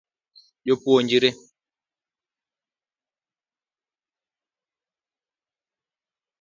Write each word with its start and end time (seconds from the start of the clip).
Jopuonjre 0.65 1.29